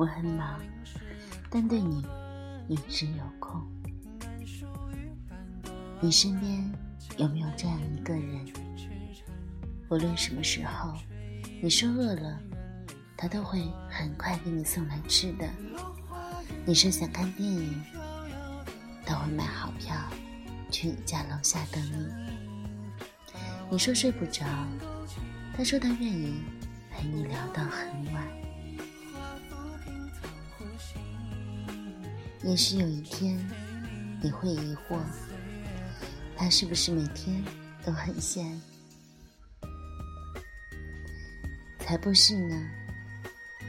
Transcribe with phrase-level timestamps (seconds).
[0.00, 0.58] 我很忙，
[1.50, 2.02] 但对你
[2.68, 3.60] 一直有空。
[6.00, 6.72] 你身边
[7.18, 8.46] 有没有这样一个人？
[9.90, 10.94] 无论什么时候，
[11.60, 12.40] 你说饿了，
[13.14, 15.46] 他都会很快给你送来吃的。
[16.64, 17.84] 你说想看电影，
[19.04, 19.94] 他会买好票
[20.70, 22.08] 去你家楼下等你。
[23.70, 24.46] 你说睡不着，
[25.54, 26.40] 他说他愿意
[26.90, 28.39] 陪你聊到很晚。
[32.42, 33.38] 也许有一天，
[34.22, 34.98] 你会疑惑，
[36.36, 37.44] 他是不是每天
[37.84, 38.58] 都很闲？
[41.80, 42.70] 才不是呢，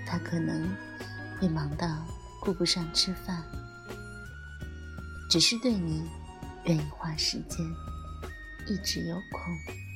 [0.05, 0.73] 他可能
[1.37, 2.05] 会忙到
[2.39, 3.43] 顾不上吃饭，
[5.29, 6.09] 只是对你
[6.63, 7.59] 愿意花时间，
[8.67, 9.90] 一直有空。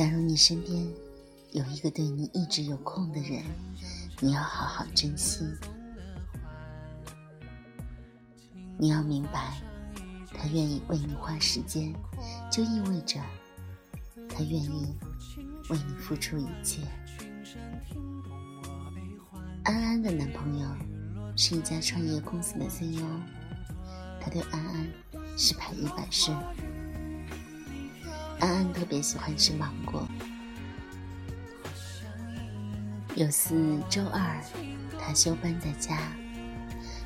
[0.00, 0.88] 假如你身边
[1.52, 3.44] 有一个对你一直有空的人，
[4.18, 5.44] 你要好好珍惜。
[8.78, 9.60] 你要明白，
[10.32, 11.94] 他愿意为你花时间，
[12.50, 13.20] 就意味着
[14.26, 14.96] 他愿意
[15.68, 16.80] 为你付出一切。
[19.64, 20.68] 安安的男朋友
[21.36, 23.04] 是一家创业公司的 CEO，
[24.18, 24.90] 他对安安
[25.36, 26.34] 是百依百顺。
[28.40, 30.08] 安安特别喜欢吃芒果。
[33.14, 34.42] 有次周二，
[34.98, 35.98] 她休班在家，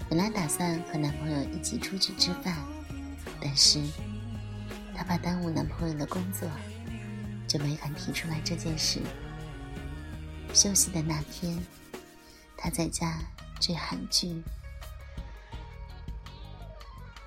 [0.09, 2.57] 本来打算和男朋友一起出去吃饭，
[3.41, 3.81] 但是
[4.95, 6.49] 她怕耽误男朋友的工作，
[7.49, 9.01] 就没敢提出来这件事。
[10.53, 11.59] 休息的那天，
[12.57, 13.19] 她在家
[13.59, 14.41] 追韩剧，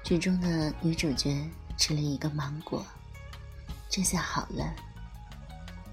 [0.02, 2.86] 剧中的女主角吃了一个芒果。
[3.90, 4.74] 这下好了，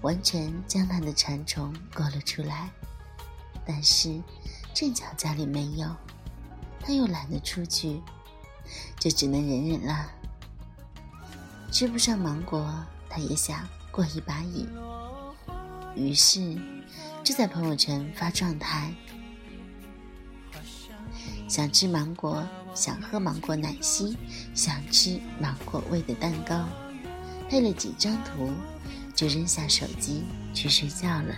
[0.01, 2.69] 完全将他的馋虫勾了出来。
[3.65, 4.21] 但是
[4.73, 5.89] 正巧家里没有，
[6.79, 8.01] 他又懒得出去，
[8.99, 10.11] 就只能忍忍了。
[11.71, 12.71] 吃不上芒果，
[13.09, 14.69] 他也想过一把瘾，
[15.95, 16.55] 于是
[17.23, 18.93] 就在朋友圈发状态：
[21.47, 24.15] 想吃芒果，想喝芒果奶昔，
[24.53, 26.67] 想吃芒果味的蛋糕。
[27.49, 28.51] 配了几张图，
[29.13, 30.23] 就扔下手机
[30.53, 31.35] 去睡觉了。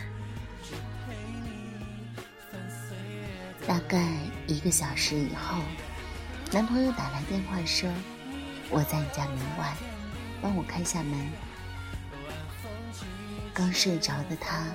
[3.67, 4.01] 大概
[4.47, 5.61] 一个小时以后，
[6.51, 7.89] 男朋友打来电话说
[8.71, 9.75] ：“我在你家门外，
[10.41, 11.29] 帮我开下门。”
[13.53, 14.65] 刚睡着的他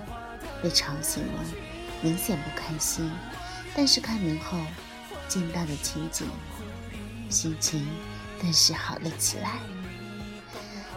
[0.63, 1.45] 被吵醒了，
[2.03, 3.11] 明显不开心。
[3.75, 4.59] 但是开门后
[5.29, 6.29] 见到的情景，
[7.31, 7.89] 心情
[8.39, 9.59] 顿时好了起来。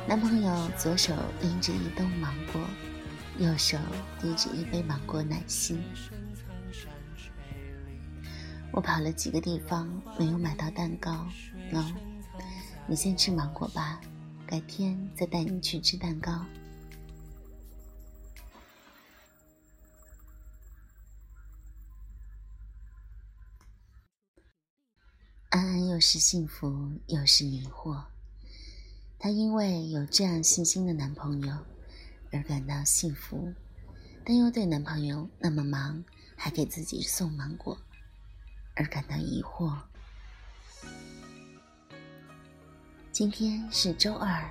[0.07, 2.61] 男朋友左手拎着一兜芒果，
[3.39, 3.75] 右手
[4.21, 5.81] 提着一杯芒果奶昔。
[8.71, 9.89] 我跑了几个地方，
[10.19, 11.27] 没有买到蛋糕。
[11.71, 11.91] 喏，
[12.85, 13.99] 你先吃芒果吧，
[14.45, 16.45] 改天再带你去吃蛋糕。
[25.49, 28.03] 安安又是幸福又是迷惑。
[29.25, 31.57] 她因为有这样细心的男朋友
[32.31, 33.51] 而感到幸福，
[34.23, 36.03] 但又对男朋友那么忙
[36.35, 37.75] 还给自己送芒果
[38.75, 39.75] 而感到疑惑。
[43.11, 44.47] 今天是周二，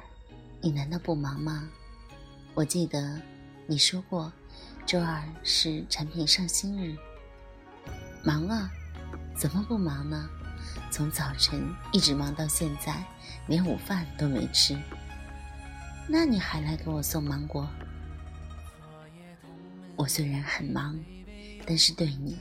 [0.61, 1.71] 你难道不忙吗？
[2.55, 3.23] 我记得
[3.69, 4.33] 你说过，
[4.85, 6.97] 周二是产品上新日。
[8.25, 8.69] 忙啊，
[9.37, 10.29] 怎么不忙呢？
[10.95, 13.05] 从早晨一直忙到现在。
[13.49, 14.79] 连午饭都没吃，
[16.09, 17.69] 那你还来给我送芒果？
[19.97, 20.99] 我虽然很忙，
[21.67, 22.39] 但是对你，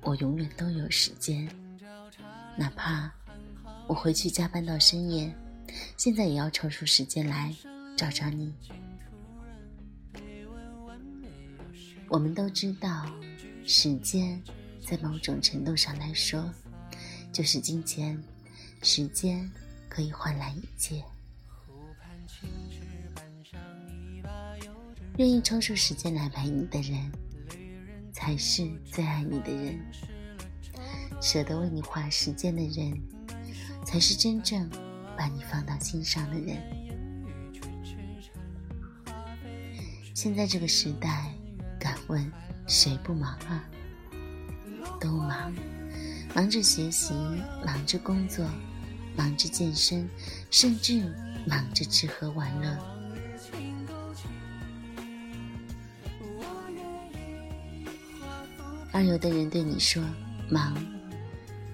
[0.00, 1.46] 我永远都有时间。
[2.56, 3.12] 哪怕
[3.86, 5.32] 我回去加班到深夜，
[5.98, 7.54] 现在也要抽出时间来
[7.94, 8.52] 找找你。
[12.08, 13.06] 我们都知道，
[13.64, 14.42] 时间
[14.80, 16.50] 在某种程度上来说，
[17.32, 18.22] 就是金钱。
[18.82, 19.50] 时间。
[19.94, 21.04] 可以换来一切。
[25.18, 27.12] 愿意抽出时间来陪你的人，
[28.10, 29.78] 才是最爱你的人。
[31.20, 32.98] 舍得为你花时间的人，
[33.84, 34.66] 才是真正
[35.14, 36.56] 把你放到心上的人。
[40.14, 41.34] 现在这个时代，
[41.78, 42.32] 敢问
[42.66, 43.68] 谁不忙啊？
[44.98, 45.54] 都忙，
[46.34, 47.12] 忙着学习，
[47.64, 48.44] 忙着工作，
[49.14, 50.08] 忙着健身，
[50.50, 51.02] 甚至
[51.46, 52.78] 忙着吃喝玩乐。
[58.92, 60.02] 而有的人对你说
[60.50, 60.74] 忙，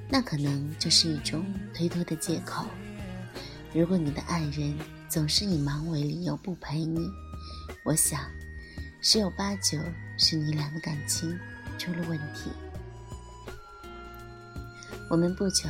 [0.08, 2.66] 那可能就是一种推脱的借口。
[3.72, 4.76] 如果你的爱人
[5.08, 7.08] 总是以忙为理由不陪你，
[7.84, 8.20] 我想
[9.00, 9.78] 十有八九
[10.16, 11.38] 是你俩的感情
[11.78, 12.50] 出了问题。
[15.08, 15.68] 我们不求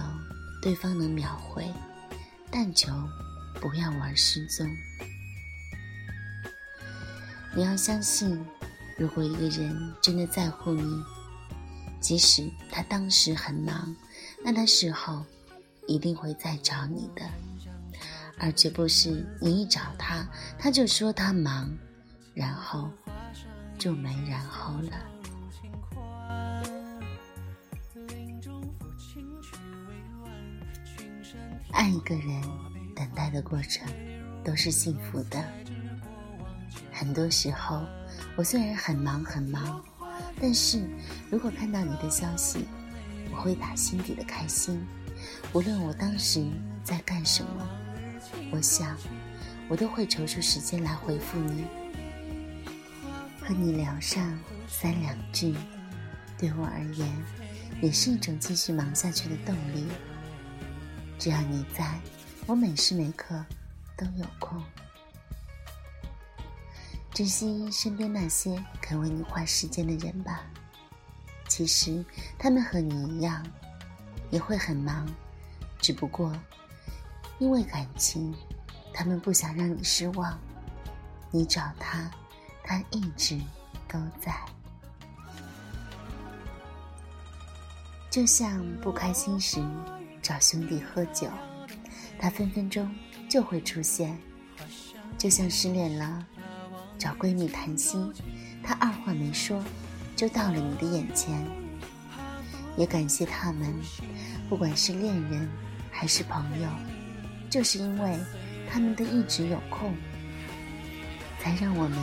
[0.61, 1.73] 对方能秒回，
[2.51, 2.93] 但求
[3.61, 4.69] 不要玩失踪。
[7.55, 8.45] 你要相信，
[8.97, 11.03] 如果一个人真的在乎你，
[12.01, 13.95] 即使他当时很忙，
[14.45, 15.25] 那他事后
[15.87, 17.23] 一定会再找你的，
[18.39, 21.73] 而绝不是你一找他，他就说他忙，
[22.35, 22.91] 然后
[23.79, 25.18] 就没然后了。
[31.79, 32.43] 爱一个人，
[32.93, 33.87] 等待的过程
[34.43, 35.41] 都是幸福的。
[36.93, 37.87] 很多时候，
[38.35, 39.81] 我虽然很忙很忙，
[40.43, 40.83] 但是
[41.31, 42.67] 如果看到你的消息，
[43.31, 44.85] 我会打心底的开心。
[45.53, 46.45] 无论我当时
[46.83, 47.71] 在干什么，
[48.51, 48.99] 我想
[49.69, 51.65] 我都会抽出时间来回复你，
[53.41, 54.37] 和你聊上
[54.67, 55.55] 三两句，
[56.37, 57.09] 对我而言，
[57.81, 59.87] 也是一种继续忙下去的动力。
[61.19, 62.01] 只要你在，
[62.47, 63.45] 我每时每刻
[63.97, 64.63] 都有空。
[67.13, 70.43] 珍惜身边那些肯为你花时间的人吧。
[71.49, 72.05] 其实
[72.39, 73.45] 他们和你一样，
[74.31, 75.09] 也会很忙，
[75.81, 76.33] 只不过
[77.39, 78.33] 因为感情，
[78.95, 80.39] 他们不想让你失望。
[81.33, 82.09] 你找他，
[82.63, 83.41] 他一直
[83.89, 84.33] 都在。
[88.09, 89.61] 就像不开心时。
[90.29, 91.27] 找兄弟喝酒，
[92.19, 92.95] 他分分钟
[93.31, 94.15] 就会出现；
[95.17, 96.27] 就像失恋了，
[96.99, 98.13] 找闺蜜谈心，
[98.63, 99.65] 他二话没说
[100.15, 101.43] 就到了你的眼前。
[102.77, 103.75] 也感谢他们，
[104.51, 105.49] 不管是恋人
[105.91, 106.69] 还是朋友，
[107.49, 108.15] 就是因为
[108.71, 109.95] 他们的一直有空，
[111.41, 111.99] 才让我们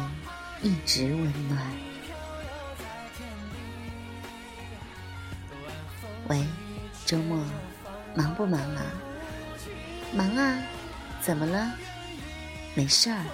[0.64, 1.62] 一直温暖。
[6.28, 6.44] 喂，
[7.06, 7.40] 周末。
[8.16, 8.82] 忙不忙啊？
[10.14, 10.58] 忙啊，
[11.22, 11.74] 怎么了？
[12.74, 13.26] 没事儿，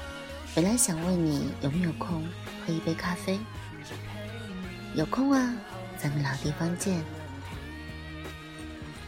[0.55, 2.23] 本来想问你有没有空
[2.65, 3.39] 喝一杯咖啡。
[4.95, 5.55] 有空啊，
[5.97, 7.03] 咱们老地方见。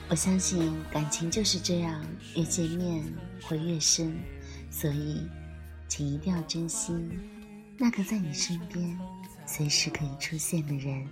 [0.10, 3.04] 我相信感情就是这样，越见面
[3.42, 4.16] 会越深，
[4.70, 5.28] 所以，
[5.88, 6.94] 请一定要珍惜
[7.78, 9.00] 那个在你身边
[9.48, 11.08] 随时可以出现的人。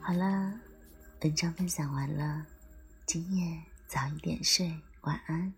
[0.00, 0.52] 好了。
[1.22, 2.46] 文章分享完了，
[3.04, 5.52] 今夜早一点睡，晚安。